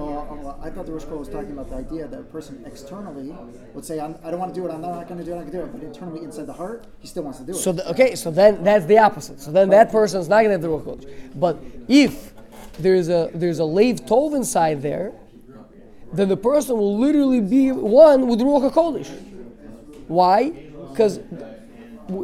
[0.00, 3.34] Oh, oh I thought the Rosh was talking about the idea that a person externally
[3.74, 4.72] would say, I'm, "I don't want to do it.
[4.72, 5.34] I'm not going to do it.
[5.34, 7.44] I'm not going to do it." But internally, inside the heart, he still wants to
[7.44, 7.56] do it.
[7.56, 9.40] So the, okay, so then that's the opposite.
[9.40, 11.12] So then that person's not gonna have the Ruach Kodesh.
[11.34, 11.58] But
[11.88, 12.32] if
[12.78, 15.12] there's a there's a lave tov inside there,
[16.12, 19.10] then the person will literally be one with Ruach Kodesh.
[20.08, 20.50] Why?
[20.90, 21.20] Because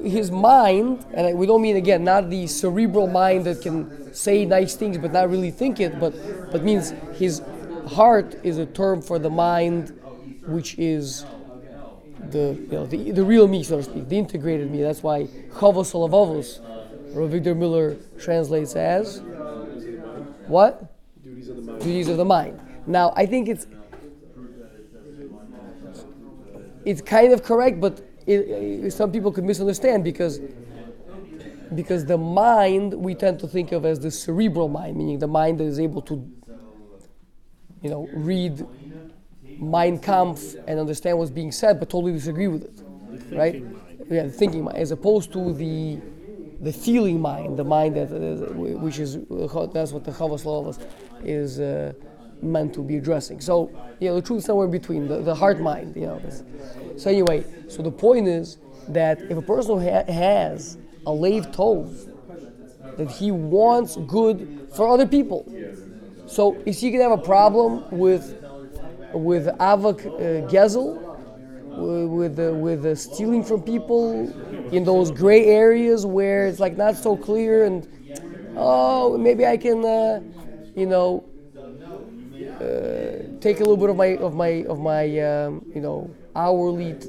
[0.02, 4.74] his mind, and we don't mean again not the cerebral mind that can say nice
[4.74, 6.12] things but not really think it, but
[6.50, 7.42] but means his
[7.88, 9.98] heart is a term for the mind,
[10.46, 11.24] which is
[12.30, 14.82] the you know the, the real me, so to speak, the integrated me.
[14.82, 16.60] That's why Chovos Halevavos,
[17.16, 19.20] Rav Victor Miller translates as
[20.46, 20.92] what?
[21.24, 21.80] Duties of the mind.
[21.82, 22.60] Duties of the mind.
[22.86, 23.66] Now, I think it's
[26.84, 30.40] it's kind of correct, but it, it- some people could misunderstand because
[31.74, 35.58] because the mind we tend to think of as the cerebral mind, meaning the mind
[35.58, 36.16] that is able to
[37.82, 38.66] you know read
[39.58, 43.62] Mein Kampf and understand what's being said, but totally disagree with it, right?
[44.10, 45.98] Yeah, the thinking mind, as opposed to the
[46.60, 49.14] the feeling mind, the mind that uh, which is
[49.72, 50.82] that's what the Chovos Halevavos
[51.24, 51.92] is uh,
[52.42, 53.40] meant to be addressing.
[53.40, 55.96] So you know, the truth is somewhere in between the, the heart mind.
[55.96, 56.18] You know.
[56.20, 56.42] this.
[56.96, 58.58] So anyway, so the point is
[58.88, 62.12] that if a person ha- has a lave tov,
[62.96, 65.44] that he wants good for other people.
[66.26, 68.36] So is he gonna have a problem with
[69.12, 71.00] with avak uh, gezel,
[71.74, 74.34] with uh, with uh, stealing from people
[74.70, 77.88] in those gray areas where it's like not so clear and
[78.56, 80.20] oh maybe I can uh,
[80.74, 81.24] you know
[82.60, 86.94] uh, take a little bit of my of my of my um, you know hourly
[86.94, 87.08] t-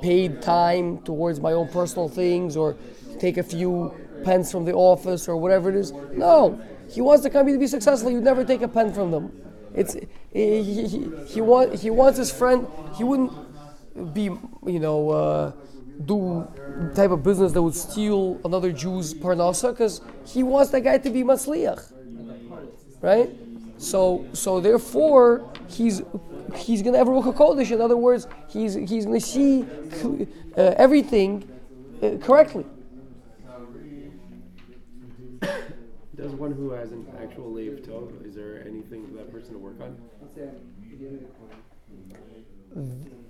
[0.00, 2.76] paid time towards my own personal things or
[3.18, 5.92] take a few pens from the office or whatever it is.
[6.16, 6.60] No,
[6.92, 8.10] he wants the company to be successful.
[8.10, 9.32] You never take a pen from them.
[9.74, 9.94] It's
[10.32, 12.66] he, he, he, he, want, he wants his friend.
[12.96, 13.32] He wouldn't
[14.14, 14.24] be
[14.66, 15.52] you know uh,
[16.04, 16.46] do
[16.94, 21.10] type of business that would steal another Jew's parnasa because he wants that guy to
[21.10, 21.92] be matzliach,
[23.00, 23.30] right?
[23.78, 26.02] So so therefore he's
[26.54, 27.70] he's gonna have Ruach Hakodesh.
[27.70, 29.64] In other words, he's he's gonna see
[30.56, 31.48] uh, everything
[32.02, 32.66] uh, correctly.
[36.22, 39.58] Does one who has an actual lave tov, is there anything for that person to
[39.58, 39.96] work on?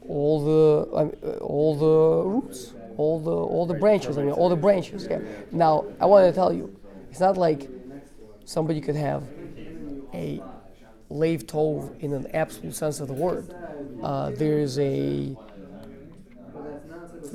[0.08, 4.18] all the uh, all the roots, all the all the branches.
[4.18, 5.06] I mean, all the branches.
[5.10, 5.20] Yeah.
[5.50, 6.78] Now, I want to tell you,
[7.10, 7.68] it's not like
[8.44, 9.22] somebody could have
[10.12, 10.42] a
[11.08, 13.54] lave tov in an absolute sense of the word.
[14.02, 15.34] Uh, there's a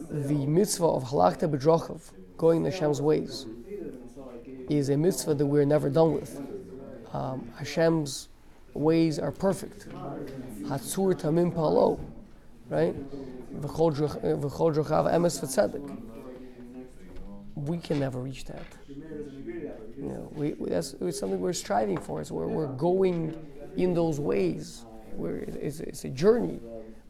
[0.10, 2.02] the mitzvah of halachta b'drachav,
[2.38, 3.46] going in Hashem's ways,
[4.70, 6.42] is a mitzvah that we're never done with.
[7.14, 8.30] Um, Hashem's
[8.74, 9.88] ways are perfect.
[10.64, 12.00] Hatzur tamim palo,
[12.70, 12.96] right?
[13.62, 14.42] V'tzedek.
[17.56, 18.66] We can never reach that.
[18.88, 22.22] You know, we, that's it's something we're striving for.
[22.22, 23.36] It's where we're going
[23.78, 24.86] in those ways.
[25.20, 26.60] It's, it's a journey.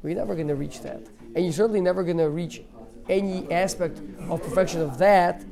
[0.04, 1.02] We're never going to reach that,
[1.36, 2.62] and you're certainly never going to reach
[3.10, 4.00] any aspect
[4.30, 5.44] of perfection of that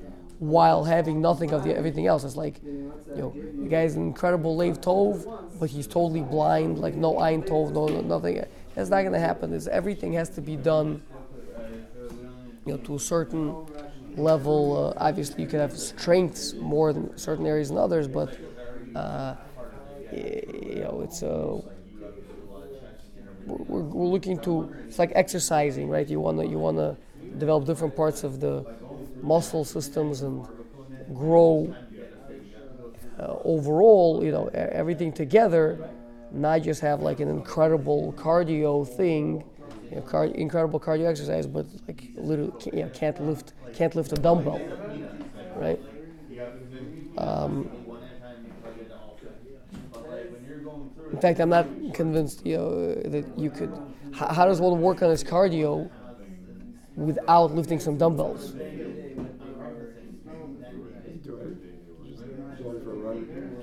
[0.50, 2.24] while having nothing of the everything else.
[2.24, 6.96] It's like, you know, the guy's an incredible lave tov, but he's totally blind, like
[6.96, 8.43] no ayin tov, no, no nothing.
[8.76, 9.54] That's not going to happen.
[9.54, 11.02] It's, everything has to be done,
[12.66, 13.56] you know, to a certain
[14.18, 14.96] level.
[14.98, 18.38] Uh, obviously, you can have strengths more than certain areas than others, but
[18.96, 19.36] uh,
[20.12, 21.62] you know, it's uh,
[23.46, 24.74] we're, we're looking to.
[24.88, 26.08] It's like exercising, right?
[26.08, 26.98] You wanna you wanna
[27.38, 28.66] develop different parts of the
[29.26, 30.46] muscle systems and
[31.14, 31.76] grow
[33.20, 34.24] uh, overall.
[34.24, 35.80] You know, everything together.
[36.32, 39.44] Not just have like an incredible cardio thing
[39.90, 44.12] you know, car, incredible cardio exercise, but like literally you know, can't lift can't lift
[44.14, 44.62] a dumbbell,
[45.56, 45.80] right?
[47.18, 47.70] Um,
[51.12, 53.80] in fact, I'm not convinced, you know, that you could.
[54.12, 55.90] How does one work on his cardio
[56.96, 58.54] without lifting some dumbbells?
[58.54, 58.96] Do it.
[59.10, 59.76] Just going for a run.
[59.76, 60.45] Do a lot So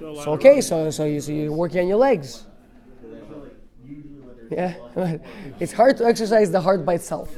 [0.03, 2.45] of okay, so so you so you're working on your legs.
[4.51, 4.75] Yeah,
[5.61, 7.35] it's hard to exercise the heart by itself.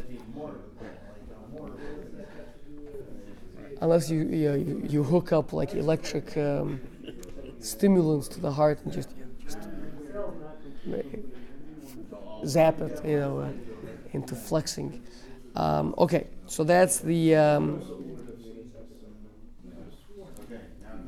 [3.81, 6.81] Unless you you, you, you hook up like electric um,
[7.61, 9.11] stimulants to the heart and just,
[9.43, 9.59] just
[12.47, 13.49] zap it, you know, uh,
[14.13, 15.03] into flexing.
[15.55, 17.37] Um, okay, so that's the.
[17.37, 17.83] Um,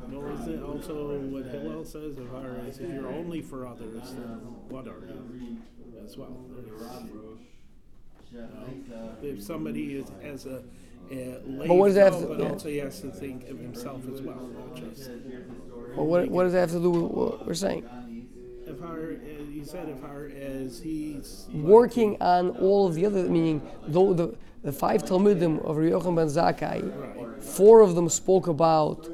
[0.09, 4.13] Well, is it also what Hillel says of our is if you're only for others,
[4.13, 5.57] then what are you
[6.03, 6.37] as well?
[8.35, 10.61] Uh, if somebody is as a,
[11.11, 12.49] a But what does that have to- but yeah.
[12.49, 15.09] also he has to think of himself as well, not just
[15.95, 17.87] well, what, what does that have to do with what we're saying?
[18.67, 19.13] if our.
[19.13, 24.13] Uh, he said if our as he's working on all of the other, meaning though
[24.13, 29.09] the, the five talmidim of Yochanan ben Zakkai, four of them spoke about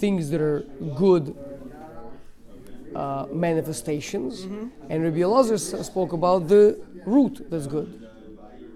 [0.00, 0.60] things that are
[0.96, 1.36] good
[2.94, 4.42] uh, manifestations,
[4.88, 7.88] and Rabbi Elazar spoke about the root that's good.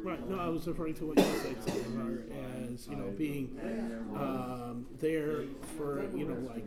[0.03, 0.29] Right.
[0.29, 1.57] No, I was referring to what you said
[2.75, 3.59] as you know being
[4.17, 5.45] um, there
[5.77, 6.65] for you know like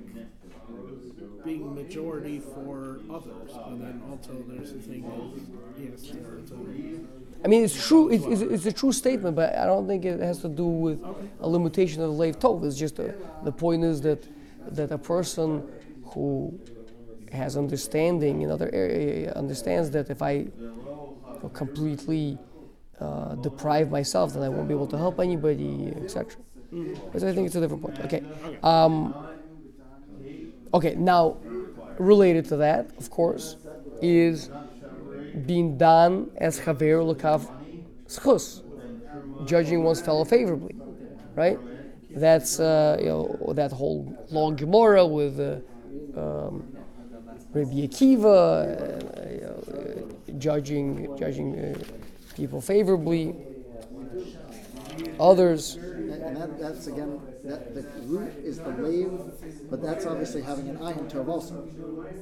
[1.43, 5.39] being majority for others, and then also there's the thing of
[5.81, 8.09] yes, a, I mean, it's true.
[8.09, 10.99] It's, it's, it's a true statement, but I don't think it has to do with
[11.39, 12.65] a limitation of Leiv Tov.
[12.65, 14.27] It's just a, the point is that
[14.71, 15.63] that a person
[16.05, 16.59] who
[17.31, 20.47] has understanding in other area understands that if I
[21.53, 22.37] completely
[22.99, 26.41] uh, deprive myself, then I won't be able to help anybody, etc.
[26.71, 27.99] But I think it's a different point.
[27.99, 28.23] Okay.
[28.63, 29.15] Um,
[30.73, 30.95] okay.
[30.95, 31.37] Now,
[31.97, 33.57] related to that, of course,
[34.01, 34.49] is
[35.45, 37.49] being done as Chaver Lakav
[38.07, 38.63] Schus,
[39.45, 40.75] judging one's fellow favorably,
[41.35, 41.59] right?
[42.17, 44.01] That's uh, you know that whole
[44.31, 46.63] long Gemara with uh, um,
[47.53, 51.77] Rabbi Akiva, uh, uh, judging judging uh,
[52.35, 53.35] people favorably.
[55.19, 59.11] Others, And, and that, that's again, that the root is the wave,
[59.69, 61.67] but that's obviously having an ayin tov also.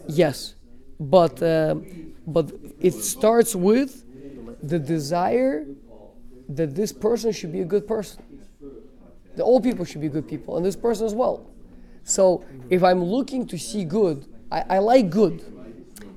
[0.08, 0.56] yes,
[1.00, 1.76] but uh,
[2.28, 4.04] but it starts with
[4.62, 5.66] the desire
[6.50, 8.22] that this person should be a good person.
[9.36, 11.46] The all people should be good people, and this person as well.
[12.04, 15.44] So if I'm looking to see good, I, I like good.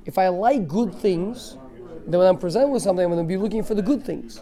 [0.04, 1.56] If I like good things,
[2.06, 4.40] then when I'm presented with something, I'm going to be looking for the good things.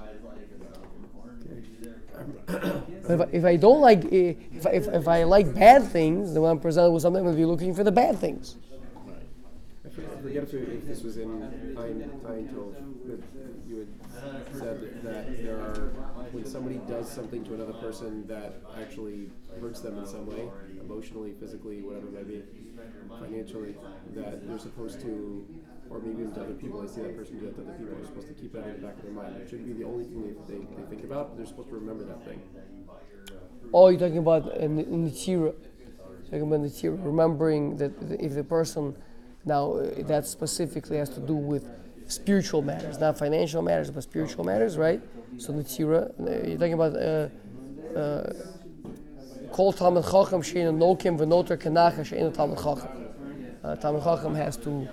[2.47, 6.33] But if I, if I don't like, eh, if if, if I like bad things,
[6.33, 8.57] then when I'm presented with something, I'm going to be looking for the bad things.
[9.87, 11.31] I for- I forget if, if this was in
[11.77, 12.75] Ayin Tov,
[13.07, 13.21] but
[13.69, 13.89] you had
[14.53, 15.91] said that there are,
[16.33, 19.31] when somebody does something to another person that actually
[19.61, 20.49] hurts them in some way,
[20.81, 22.43] emotionally, physically, whatever it may be,
[23.21, 23.77] financially,
[24.15, 25.47] that they're supposed to,
[25.91, 27.95] or maybe even to other people, they see that person do that to other people,
[27.97, 29.37] they're supposed to keep that in the back of their mind.
[29.37, 31.77] It shouldn't be the only thing they, they, they think about, but they're supposed to
[31.77, 32.41] remember that thing.
[33.73, 35.55] Oh, you're talking about uh, N- Nitira.
[36.27, 37.05] Talking about Nitira.
[37.05, 38.97] Remembering that if the person,
[39.47, 41.67] now uh, that specifically has to do with
[42.09, 45.01] spiritual matters, not financial matters, but spiritual matters, right?
[45.39, 47.29] So Nitira, uh, you're talking about uh,
[49.53, 52.91] Kol Talmid Chacham Sheina Nokim V'Noter Kenacha Sheina Talmid Chacham.
[53.81, 54.89] Talmid Chacham has to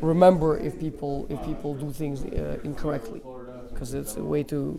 [0.00, 3.22] remember if people if people do things uh, incorrectly,
[3.70, 4.78] because it's a way to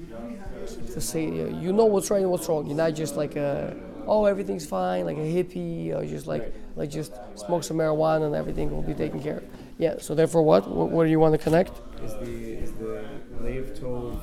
[0.93, 2.67] to say uh, you know what's right and what's wrong.
[2.67, 3.75] You're not just like a
[4.07, 8.35] oh everything's fine like a hippie or just like like just smoke some marijuana and
[8.35, 9.43] everything will be taken care of.
[9.77, 9.95] Yeah.
[9.99, 11.73] So therefore, what what, what do you want to connect?
[12.03, 13.03] Is the is the
[13.41, 14.19] Lev Tov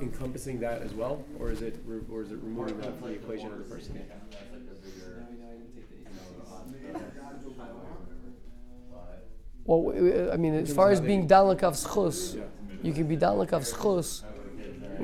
[0.00, 3.14] encompassing that as well, or is it re- or is it removing that from the
[3.14, 4.00] equation of the person?
[9.64, 12.42] Well, I mean, as far as being down like schus,
[12.82, 14.22] you can be down like schus,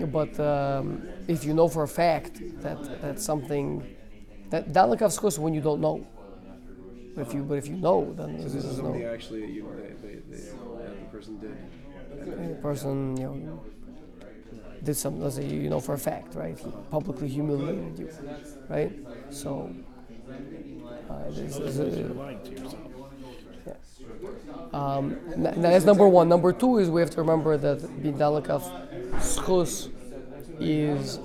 [0.06, 3.84] but um, if you know for a fact that that's something
[4.50, 6.06] that like schus when you don't know.
[7.14, 9.68] But if you but if you know, then So this is something actually you
[10.02, 11.56] they, they, they, the person did.
[12.48, 13.64] the person you know
[14.82, 15.22] did something.
[15.22, 16.58] Let's say you know for a fact, right?
[16.58, 18.10] He publicly humiliated you,
[18.68, 18.92] right?
[19.30, 19.70] So.
[21.10, 22.80] Uh, this is, you're lying to yourself.
[24.72, 26.28] Um, that's number one.
[26.28, 28.62] Number two is we have to remember that Bindalakav
[29.18, 29.90] schus
[30.60, 31.18] is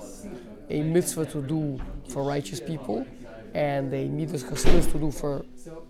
[0.68, 3.06] a mitzvah to do for righteous people
[3.54, 5.44] and a mitzvah chassidus to do for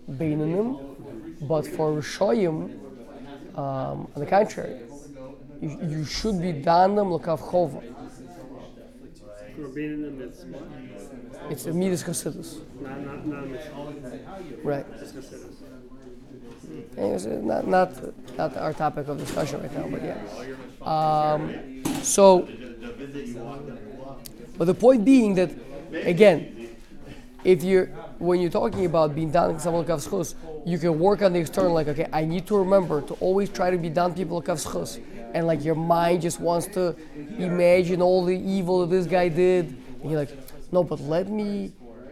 [0.09, 2.77] Beinanim, but for Rishoyim,
[3.57, 4.79] um, on the contrary,
[5.61, 7.83] you, you should be danam lakav chova.
[11.51, 12.61] It's a mitzvah chassidus,
[14.63, 14.85] right?
[16.97, 20.17] It's, uh, not, not, not our topic of discussion right now, but yeah.
[20.81, 22.47] Um, so,
[24.57, 25.51] but the point being that,
[25.93, 26.69] again,
[27.43, 27.87] if you're
[28.19, 31.73] when you're talking about being down someone schus, you can work on the external.
[31.73, 35.01] Like, okay, I need to remember to always try to be down people schus,
[35.33, 36.95] and like your mind just wants to
[37.39, 39.75] imagine all the evil that this guy did.
[40.01, 40.37] And you're like,
[40.71, 41.71] no, but let me.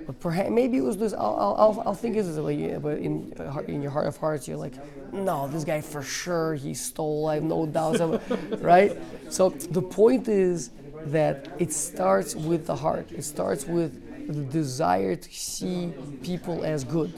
[0.10, 1.14] But perhaps maybe it was this.
[1.14, 2.55] I'll, I'll, I'll, think it's this way.
[2.55, 3.32] yeah, But in
[3.68, 4.74] in your heart of hearts, you're like,
[5.14, 7.28] no, this guy for sure he stole.
[7.28, 7.99] I have no doubts,
[8.60, 8.97] right?
[9.30, 10.72] So the point is
[11.05, 13.12] that it starts with the heart.
[13.12, 13.91] It starts with
[14.26, 15.93] the desire to see
[16.24, 17.10] people as good.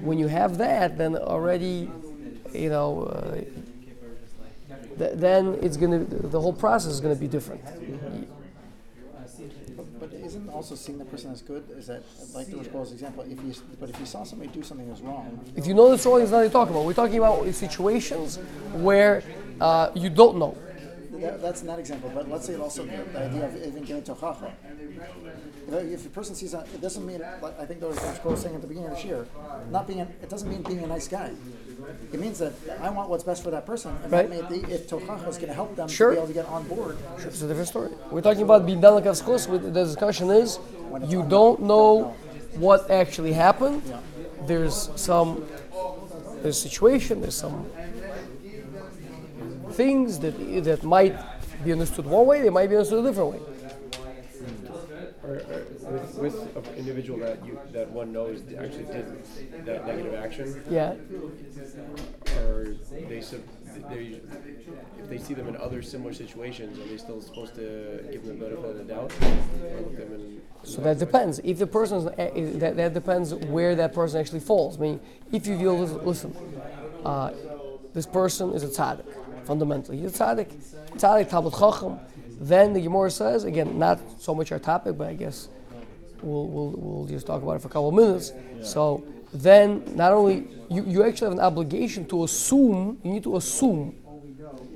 [0.00, 1.90] When you have that, then already,
[2.54, 3.34] you know, uh,
[4.96, 6.04] th- then it's gonna.
[6.04, 7.62] The whole process is gonna be different.
[10.48, 11.64] But, but isn't also seeing the person as good?
[11.76, 12.02] Is that
[12.34, 13.24] like the Rosh example?
[13.24, 15.90] If you but if you saw somebody do something that was wrong, If you know
[15.90, 16.86] this wrong, it's not what you're talking about.
[16.86, 18.36] We're talking about situations
[18.72, 19.22] where
[19.60, 20.56] uh, you don't know.
[21.12, 22.10] that, that's not example.
[22.14, 24.52] But let's say it also the, the idea of even giving tochacha.
[25.68, 28.24] If, if a person sees that, it doesn't mean like I think there was Rosh
[28.24, 29.26] was saying at the beginning of this year,
[29.70, 30.00] not being.
[30.00, 31.32] A, it doesn't mean being a nice guy.
[32.12, 34.30] It means that I want what's best for that person, and Right.
[34.30, 36.10] that may, if tochacha is going to help them Sure.
[36.10, 36.96] to be able to get on board.
[37.18, 37.90] It's a different story.
[38.10, 39.46] We're talking about done like a.
[39.58, 40.58] The discussion is
[41.06, 42.14] you don't know
[42.56, 43.82] what actually happened.
[44.46, 45.44] There's some
[46.42, 47.20] there's situation.
[47.20, 47.66] There's some
[49.72, 51.16] things that that might
[51.64, 52.42] be understood one way.
[52.42, 53.40] They might be understood a different way.
[55.28, 59.06] Or, or with, with an individual that you that one knows actually did
[59.66, 60.94] that negative action, Yeah.
[62.38, 62.64] are
[63.10, 63.40] they sub-
[63.90, 64.20] they
[64.98, 68.38] if they see them in other similar situations, are they still supposed to give them
[68.38, 70.40] the benefit of the doubt, or look them in?
[70.62, 71.40] So that depends.
[71.44, 74.78] If the person that, that depends where that person actually falls.
[74.78, 75.00] I mean,
[75.30, 76.36] if you listen, listen
[77.04, 77.32] uh,
[77.92, 79.04] this person is a tzaddik
[79.44, 79.98] fundamentally.
[79.98, 80.50] He's a tzaddik,
[80.96, 81.98] tzaddik talmid chacham.
[82.40, 85.48] Then the Gemara says again, not so much our topic, but I guess
[86.22, 88.32] we'll we'll, we'll just talk about it for a couple of minutes.
[88.62, 92.98] So then, not only you, you actually have an obligation to assume.
[93.02, 93.94] You need to assume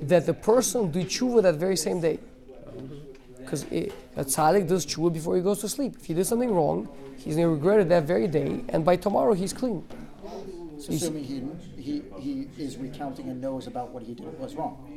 [0.03, 2.19] that the person did tshuva that very same day.
[3.37, 5.95] Because a tzaddik does tshuva before he goes to sleep.
[5.99, 8.95] If he did something wrong, he's going to regret it that very day, and by
[8.95, 9.85] tomorrow he's clean.
[10.79, 14.92] So Assuming he, he he is recounting and knows about what he did was wrong.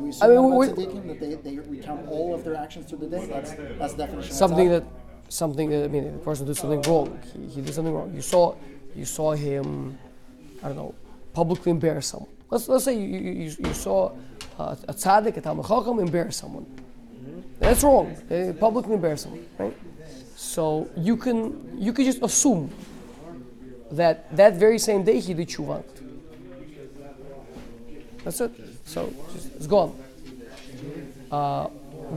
[0.00, 2.56] Do we I assume mean, about we- tzaddikim that they, they recount all of their
[2.56, 3.26] actions through the day?
[3.26, 4.30] That's that's the definition.
[4.30, 4.84] of something that,
[5.28, 7.18] something that I mean, the person did something wrong.
[7.34, 8.12] He, he did something wrong.
[8.14, 8.54] You saw,
[8.96, 9.98] you saw him,
[10.62, 10.94] I don't know,
[11.34, 12.30] publicly embarrass someone.
[12.50, 14.10] Let's let's say you you, you, you saw
[14.58, 16.66] uh, a tzaddik, a talmid chacham embarrass someone.
[17.58, 18.06] That's wrong.
[18.30, 19.76] Uh, publicly embarrass someone, right?
[20.34, 22.70] So you can you can just assume
[23.92, 25.84] that that very same day he did tshuva.
[28.24, 28.52] That's it.
[28.90, 29.14] So
[29.54, 29.96] it's gone.
[31.30, 31.66] Uh,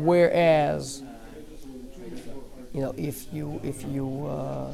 [0.10, 1.04] whereas,
[2.74, 4.72] you know, if you if you uh,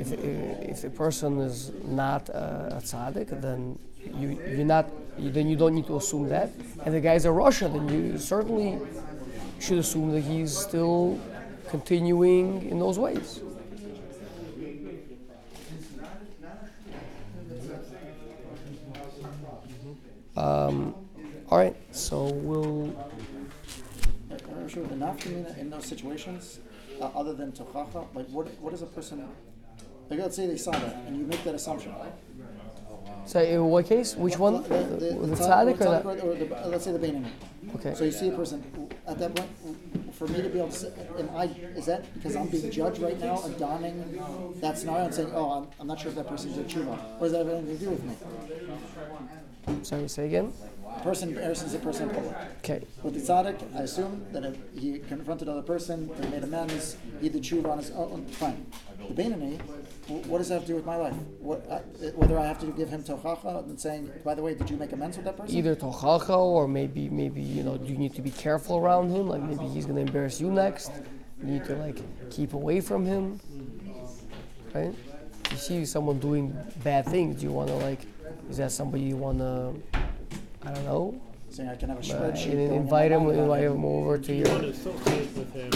[0.00, 3.78] if if the person is not a, a tzaddik, then
[4.18, 4.88] you you're not
[5.18, 6.48] then you don't need to assume that.
[6.86, 8.80] And the guy's a rasha, then you certainly
[9.60, 11.20] should assume that he's still
[11.68, 13.42] continuing in those ways.
[20.36, 20.94] Um,
[21.50, 22.94] all right, so we'll.
[24.30, 26.60] I'm sure the nafkamina in those situations,
[27.00, 29.28] uh, other than tochacha, like what what is a person?
[30.10, 31.92] Like let's say they saw that, and you make that assumption.
[31.92, 32.12] Right
[33.26, 34.14] say in what case?
[34.14, 34.62] Which one?
[34.62, 36.22] The, the, The, the tzaddik or the?
[36.22, 37.32] or the, uh, let's say the Benjamin.
[37.76, 37.94] Okay.
[37.94, 38.62] So you see a person
[39.06, 39.50] at that point.
[40.14, 41.44] For me to be able to say, am I?
[41.76, 43.96] Is that because I'm being judged right now and donning
[44.60, 47.20] that scenario and saying, oh, I'm, I'm not sure if that person did tshuva, or
[47.20, 48.14] does that have anything to do with me?
[49.82, 50.52] Sorry, say again.
[50.96, 52.36] A person is a person in public.
[52.58, 52.86] Okay.
[53.02, 57.28] With the tzaddik, I assume that if he confronted other person, they made amends, he
[57.28, 58.64] did tshuva on his own, oh, fine.
[59.08, 59.60] The Beinani,
[60.06, 61.14] wh- what does that have to do with my life?
[61.40, 61.78] What, I,
[62.14, 64.92] whether I have to give him tochacha and saying, by the way, did you make
[64.92, 65.54] amends with that person?
[65.56, 69.26] Either tochacha or maybe maybe you know do you need to be careful around him.
[69.28, 70.92] Like maybe he's gonna embarrass you next.
[71.40, 71.98] You need to like
[72.30, 73.40] keep away from him.
[74.74, 74.94] Right.
[75.50, 78.00] you see someone doing bad things, do you want to like?
[78.50, 79.74] Is that somebody you want to?
[80.62, 81.20] I don't know.
[81.50, 82.44] Saying I can have a spreadsheet.
[82.46, 84.72] and going in invite my him, mind invite him over to You want to your.
[84.72, 85.70] associate with him